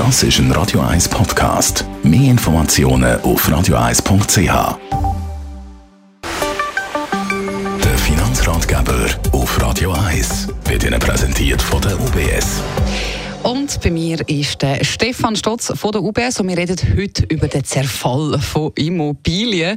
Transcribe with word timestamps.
Das 0.00 0.22
ist 0.22 0.38
ein 0.38 0.50
Radio 0.52 0.80
1 0.80 1.10
Podcast. 1.10 1.84
Mehr 2.02 2.30
Informationen 2.30 3.20
auf 3.20 3.46
radio1.ch. 3.46 4.78
Der 7.84 7.98
Finanzratgeber 7.98 9.10
auf 9.32 9.60
Radio 9.60 9.92
1 9.92 10.48
wird 10.64 10.84
Ihnen 10.84 10.98
präsentiert 10.98 11.60
von 11.60 11.82
der 11.82 12.00
UBS. 12.00 12.62
Und 13.42 13.78
bei 13.82 13.90
mir 13.90 14.26
ist 14.26 14.62
der 14.62 14.82
Stefan 14.84 15.36
Stotz 15.36 15.70
von 15.78 15.92
der 15.92 16.02
UBS 16.02 16.40
und 16.40 16.48
wir 16.48 16.56
reden 16.56 16.78
heute 16.96 17.26
über 17.26 17.48
den 17.48 17.62
Zerfall 17.62 18.38
von 18.38 18.72
Immobilien. 18.76 19.76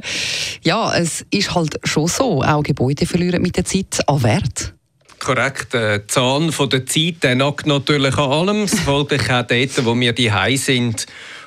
Ja, 0.62 0.96
es 0.96 1.26
ist 1.30 1.54
halt 1.54 1.78
schon 1.84 2.08
so, 2.08 2.42
auch 2.42 2.62
Gebäude 2.62 3.04
verlieren 3.04 3.42
mit 3.42 3.58
der 3.58 3.66
Zeit 3.66 4.00
an 4.08 4.22
Wert. 4.22 4.74
Korrekt, 5.18 5.74
der 5.74 6.06
Zahn 6.08 6.52
von 6.52 6.68
der 6.70 6.86
Zeit 6.86 7.22
der 7.22 7.34
nagt 7.34 7.66
natürlich 7.66 8.16
an 8.16 8.30
allem, 8.30 8.68
folglich 8.68 9.30
auch 9.30 9.42
dort, 9.42 9.84
wo 9.84 9.98
wir 9.98 10.12
die 10.12 10.56
sind. 10.56 11.06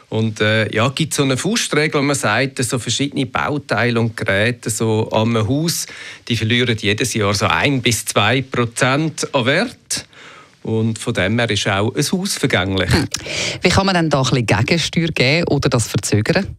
Und 0.09 0.39
äh, 0.39 0.73
ja, 0.73 0.87
gibt 0.89 1.13
so 1.13 1.23
eine 1.23 1.35
Faustregel, 1.35 2.01
man 2.01 2.15
sagt, 2.15 2.63
so 2.63 2.79
verschiedene 2.79 3.25
Bauteile 3.25 3.99
und 3.99 4.15
Geräte 4.15 4.69
so 4.69 5.09
am 5.11 5.35
Haus, 5.35 5.85
die 6.27 6.37
verlieren 6.37 6.77
jedes 6.79 7.13
Jahr 7.13 7.33
so 7.33 7.47
ein 7.47 7.81
bis 7.81 8.05
zwei 8.05 8.41
Prozent 8.41 9.27
an 9.33 9.45
Wert. 9.45 10.05
Und 10.63 10.97
von 10.97 11.13
dem 11.13 11.37
her 11.39 11.49
ist 11.49 11.67
auch 11.67 11.93
ein 11.93 12.03
Haus 12.11 12.35
vergänglich. 12.35 12.91
Hm. 12.91 13.07
Wie 13.61 13.69
kann 13.69 13.85
man 13.85 13.95
denn 13.95 14.09
da 14.09 14.21
ein 14.21 14.23
bisschen 14.23 14.45
Gegensteuer 14.45 15.07
geben 15.07 15.47
oder 15.49 15.69
das 15.69 15.87
verzögern? 15.87 16.55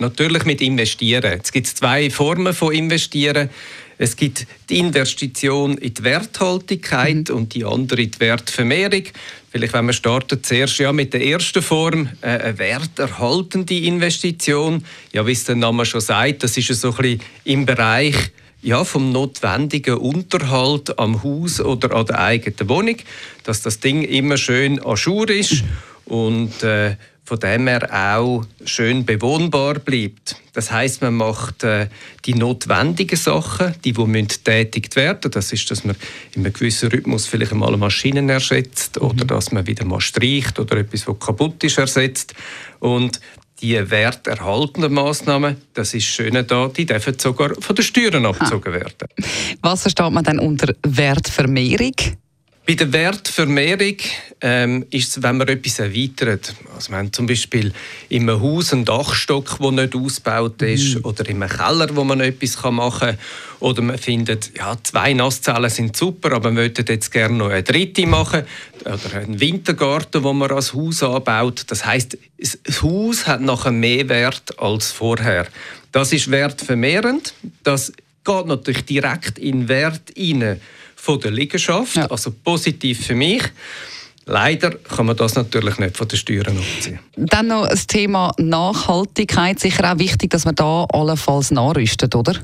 Natürlich 0.00 0.46
mit 0.46 0.62
Investieren. 0.62 1.40
Es 1.42 1.52
gibt 1.52 1.66
zwei 1.66 2.08
Formen 2.10 2.54
von 2.54 2.72
Investieren. 2.72 3.50
Es 3.98 4.16
gibt 4.16 4.46
die 4.70 4.78
Investition 4.78 5.76
in 5.76 5.92
die 5.92 6.02
Werthaltigkeit 6.02 7.28
mhm. 7.28 7.36
und 7.36 7.54
die 7.54 7.66
andere 7.66 8.00
in 8.00 8.10
die 8.10 8.18
Wertvermehrung. 8.20 9.02
Vielleicht, 9.50 9.74
wenn 9.74 9.86
wir 9.86 9.92
starten, 9.92 10.42
zuerst 10.42 10.78
ja 10.78 10.90
mit 10.90 11.12
der 11.12 11.22
ersten 11.22 11.60
Form, 11.60 12.08
äh, 12.22 12.28
eine 12.28 12.58
werterhaltende 12.58 13.76
Investition. 13.76 14.86
Ja, 15.12 15.26
wie 15.26 15.32
es 15.32 15.44
der 15.44 15.56
Name 15.56 15.84
schon 15.84 16.00
sagt, 16.00 16.44
das 16.44 16.56
ist 16.56 16.68
so 16.80 16.92
ein 16.92 16.96
bisschen 16.96 17.20
im 17.44 17.66
Bereich 17.66 18.16
ja, 18.62 18.84
vom 18.84 19.12
notwendigen 19.12 19.98
Unterhalt 19.98 20.98
am 20.98 21.22
Haus 21.22 21.60
oder 21.60 21.94
an 21.94 22.06
der 22.06 22.20
eigenen 22.20 22.68
Wohnung, 22.70 22.96
dass 23.44 23.60
das 23.60 23.80
Ding 23.80 24.02
immer 24.02 24.38
schön 24.38 24.80
an 24.82 24.96
Schur 24.96 25.28
ist 25.28 25.62
und 26.06 26.62
äh, 26.62 26.96
von 27.30 27.38
dem 27.38 27.68
her 27.68 27.88
auch 27.92 28.44
schön 28.64 29.06
bewohnbar 29.06 29.74
bleibt. 29.74 30.34
Das 30.52 30.72
heißt, 30.72 31.00
man 31.00 31.14
macht 31.14 31.62
äh, 31.62 31.86
die 32.24 32.34
notwendigen 32.34 33.16
Sachen, 33.16 33.72
die 33.84 33.96
wo 33.96 34.08
tätigt 34.42 34.96
werden. 34.96 35.30
Das 35.30 35.52
ist, 35.52 35.70
dass 35.70 35.84
man 35.84 35.94
in 36.34 36.44
einem 36.44 36.52
gewissen 36.52 36.90
Rhythmus 36.90 37.26
vielleicht 37.26 37.52
einmal 37.52 37.76
Maschinen 37.76 38.28
ersetzt 38.30 38.96
mhm. 38.96 39.06
oder 39.06 39.24
dass 39.26 39.52
man 39.52 39.64
wieder 39.64 39.84
mal 39.84 40.00
streicht 40.00 40.58
oder 40.58 40.78
etwas, 40.78 41.06
was 41.06 41.20
kaputt 41.20 41.62
ist, 41.62 41.78
ersetzt. 41.78 42.34
Und 42.80 43.20
die 43.62 43.78
werterhaltenden 43.88 44.92
Massnahmen, 44.92 45.58
das 45.74 45.94
ist 45.94 46.06
schön 46.06 46.44
da, 46.44 46.66
die 46.66 46.84
dürfen 46.84 47.16
sogar 47.16 47.52
von 47.60 47.76
den 47.76 47.84
Steuern 47.84 48.26
abgezogen 48.26 48.72
werden. 48.72 49.06
Was 49.62 49.82
versteht 49.82 50.10
man 50.10 50.24
dann 50.24 50.40
unter 50.40 50.74
Wertvermehrung? 50.82 51.94
Bei 52.66 52.74
der 52.74 52.92
Wertvermehrung 52.92 53.96
ähm, 54.42 54.86
ist 54.90 55.16
es, 55.16 55.22
wenn 55.22 55.38
man 55.38 55.48
etwas 55.48 55.78
erweitert. 55.78 56.54
Also 56.74 56.90
wir 56.90 56.98
haben 56.98 57.12
zum 57.12 57.26
Beispiel 57.26 57.72
in 58.10 58.28
einem 58.28 58.40
Haus 58.40 58.72
einen 58.72 58.84
Dachstock, 58.84 59.58
der 59.58 59.72
nicht 59.72 59.94
ausgebaut 59.94 60.60
ist, 60.62 60.96
mhm. 60.96 61.04
oder 61.04 61.28
in 61.28 61.42
einem 61.42 61.50
Keller, 61.50 61.88
wo 61.96 62.04
man 62.04 62.20
etwas 62.20 62.62
machen 62.70 63.08
kann. 63.08 63.18
Oder 63.60 63.82
man 63.82 63.98
findet, 63.98 64.56
ja, 64.56 64.76
zwei 64.82 65.14
Nasszellen 65.14 65.70
sind 65.70 65.96
super, 65.96 66.32
aber 66.32 66.50
man 66.50 66.62
möchte 66.62 66.84
jetzt 66.86 67.10
gerne 67.10 67.36
noch 67.36 67.48
eine 67.48 67.62
dritte 67.62 68.06
machen. 68.06 68.44
Oder 68.84 69.18
einen 69.18 69.40
Wintergarten, 69.40 70.22
wo 70.22 70.32
man 70.32 70.50
als 70.50 70.74
Haus 70.74 71.02
anbaut. 71.02 71.64
Das 71.66 71.84
heißt, 71.84 72.18
das 72.38 72.82
Haus 72.82 73.26
hat 73.26 73.40
nachher 73.40 73.72
mehr 73.72 74.08
Wert 74.08 74.58
als 74.58 74.92
vorher. 74.92 75.46
Das 75.92 76.12
ist 76.12 76.30
wertvermehrend. 76.30 77.34
Das 77.64 77.92
geht 78.24 78.46
natürlich 78.46 78.84
direkt 78.84 79.38
in 79.38 79.68
Wert 79.68 80.12
hinein 80.14 80.60
von 81.00 81.18
der 81.20 81.30
Liegenschaft, 81.30 81.96
ja. 81.96 82.06
also 82.06 82.30
positiv 82.30 83.06
für 83.06 83.14
mich. 83.14 83.42
Leider 84.26 84.70
kann 84.70 85.06
man 85.06 85.16
das 85.16 85.34
natürlich 85.34 85.78
nicht 85.78 85.96
von 85.96 86.06
den 86.06 86.18
Steuern 86.18 86.56
abziehen. 86.58 87.00
Dann 87.16 87.48
noch 87.48 87.66
das 87.66 87.86
Thema 87.86 88.32
Nachhaltigkeit. 88.38 89.58
Sicher 89.58 89.92
auch 89.92 89.98
wichtig, 89.98 90.30
dass 90.30 90.44
man 90.44 90.54
da 90.54 90.84
allenfalls 90.84 91.50
nachrüstet, 91.50 92.14
oder? 92.14 92.34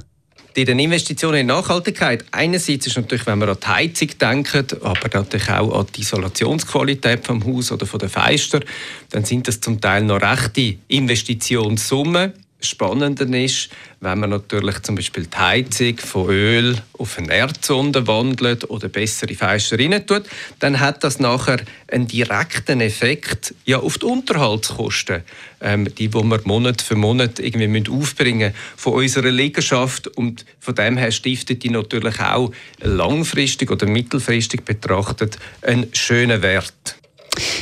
Die 0.57 0.63
Investitionen 0.63 1.41
in 1.41 1.47
Nachhaltigkeit. 1.49 2.25
Einerseits 2.31 2.87
ist 2.87 2.97
natürlich, 2.97 3.27
wenn 3.27 3.39
man 3.39 3.51
an 3.51 3.59
die 3.63 3.67
Heizung 3.67 4.09
denkt, 4.19 4.83
aber 4.83 5.09
natürlich 5.13 5.51
auch 5.51 5.81
an 5.81 5.87
die 5.95 6.01
Isolationsqualität 6.01 7.27
vom 7.27 7.45
Haus 7.45 7.71
oder 7.71 7.85
von 7.85 8.01
den 8.01 8.09
Fenstern, 8.09 8.65
dann 9.11 9.27
sind 9.27 9.47
das 9.47 9.61
zum 9.61 9.79
Teil 9.79 10.03
noch 10.03 10.23
rechte 10.23 10.79
Investitionssummen. 10.89 12.33
Spannender 12.61 13.27
ist, 13.39 13.69
wenn 14.01 14.19
man 14.19 14.31
natürlich 14.31 14.81
zum 14.83 14.95
Beispiel 14.95 15.27
die 15.27 15.37
Heizung 15.37 15.99
von 15.99 16.31
Öl 16.31 16.77
auf 16.99 17.19
eine 17.19 17.35
Erdsonde 17.35 18.07
wandelt 18.07 18.69
oder 18.71 18.89
bessere 18.89 19.35
Fenster 19.35 19.79
rein 19.79 20.07
tut, 20.07 20.25
dann 20.59 20.81
hat 20.81 21.05
das 21.05 21.19
nachher 21.19 21.59
einen 21.91 22.07
direkten 22.07 22.81
Effekt 22.81 23.55
ja, 23.65 23.79
auf 23.79 23.99
die 23.99 24.07
Unterhaltskosten, 24.07 25.23
ähm, 25.61 25.95
die 25.95 26.13
wo 26.13 26.23
wir 26.23 26.41
Monat 26.45 26.83
für 26.83 26.97
Monat 26.97 27.39
irgendwie 27.39 27.69
müssen 27.69 27.93
aufbringen 27.93 28.55
von 28.77 28.95
unserer 28.95 29.31
Liegenschaft 29.31 30.09
und 30.09 30.45
von 30.59 30.75
dem 30.75 30.97
her 30.97 31.13
stiftet 31.13 31.63
die 31.63 31.71
natürlich 31.71 32.21
auch 32.21 32.53
langfristig 32.81 33.71
oder 33.71 33.87
mittelfristig 33.87 34.65
betrachtet 34.65 35.39
einen 35.63 35.89
schönen 35.93 36.43
Wert. 36.43 36.97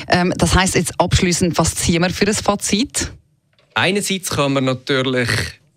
Ähm, 0.08 0.32
das 0.36 0.54
heißt 0.54 0.76
jetzt 0.76 1.00
abschließend, 1.00 1.58
was 1.58 1.74
ziehen 1.74 2.02
wir 2.02 2.10
für 2.10 2.26
ein 2.26 2.34
Fazit? 2.34 3.12
Einerseits 3.74 4.30
kann 4.30 4.52
man 4.52 4.64
natürlich 4.64 5.28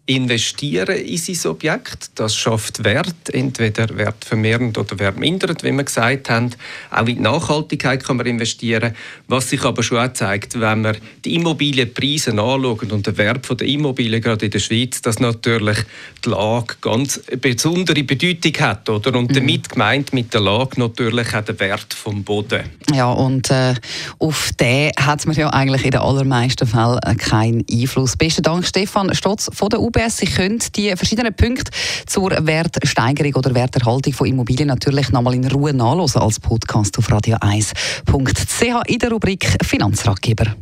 investieren 0.08 0.98
in 0.98 1.18
sein 1.18 1.52
Objekt. 1.52 2.12
Das 2.16 2.34
schafft 2.34 2.84
Wert, 2.86 3.30
entweder 3.32 3.96
wertvermehrend 3.98 4.78
oder 4.78 4.98
wertmindernd, 5.00 5.64
wie 5.64 5.72
wir 5.74 5.84
gesagt 5.84 6.30
haben. 6.30 6.52
Auch 6.92 7.02
in 7.02 7.06
die 7.06 7.20
Nachhaltigkeit 7.20 8.04
kann 8.04 8.18
man 8.18 8.26
investieren. 8.26 8.96
Was 9.28 9.50
sich 9.50 9.64
aber 9.64 9.84
schon 9.84 9.98
auch 9.98 10.14
zeigt, 10.14 10.60
wenn 10.60 10.82
man 10.82 10.98
die 11.26 11.36
Immobilienpreise 11.36 12.32
anschaut 12.32 12.90
und 12.92 13.06
den 13.06 13.18
Wert 13.18 13.48
der 13.60 13.68
Immobilien 13.68 14.22
gerade 14.22 14.46
in 14.46 14.52
der 14.52 14.60
Schweiz, 14.60 15.02
dass 15.02 15.20
natürlich 15.20 15.78
die 16.24 16.30
Lage 16.30 16.76
ganz 16.80 17.20
besondere 17.42 18.04
Bedeutung 18.04 18.54
hat. 18.62 18.90
Oder? 18.90 19.14
Und 19.14 19.32
mhm. 19.32 19.36
damit 19.36 19.70
gemeint 19.70 20.14
mit 20.14 20.34
der 20.34 20.42
Lage 20.42 20.80
natürlich 20.80 21.36
auch 21.36 21.42
der 21.42 21.60
Wert 21.60 21.94
vom 21.94 22.24
Boden. 22.24 22.64
Ja, 22.94 23.12
und 23.12 23.52
äh, 23.52 23.76
auf 24.20 24.52
den 24.58 24.92
hat 24.98 25.26
man 25.26 25.36
ja 25.36 25.50
eigentlich 25.50 25.84
in 25.84 25.92
den 25.92 26.00
allermeisten 26.00 26.66
Fällen 26.66 27.00
keinen 27.18 27.66
Einfluss. 27.70 28.16
Besten 28.16 28.44
Dank, 28.44 28.66
Stefan 28.66 29.14
Stotz 29.14 29.50
von 29.54 29.70
der 29.70 29.82
UB 29.82 29.97
UBS. 29.98 30.18
Sie 30.18 30.28
können 30.28 30.60
die 30.76 30.96
verschiedenen 30.96 31.34
Punkte 31.34 31.72
zur 32.06 32.32
Wertsteigerung 32.46 33.36
oder 33.36 33.56
Werterhaltung 33.56 34.14
von 34.14 34.28
Immobilien 34.28 34.68
natürlich 34.68 35.10
nochmal 35.10 35.34
in 35.34 35.48
Ruhe 35.48 35.74
nachlesen 35.74 36.22
als 36.22 36.40
Podcast 36.40 36.98
auf 36.98 37.10
radio1.ch 37.10 38.82
in 38.88 39.00
der 39.00 39.10
Rubrik 39.10 39.58
Finanzratgeber. 39.64 40.56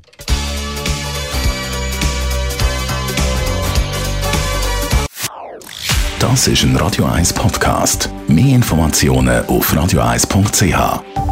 Das 6.20 6.48
ist 6.48 6.64
ein 6.64 6.76
Radio 6.78 7.06
1 7.06 7.34
Podcast. 7.34 8.10
Mehr 8.28 8.56
Informationen 8.56 9.46
auf 9.46 9.72
radio1.ch. 9.74 11.25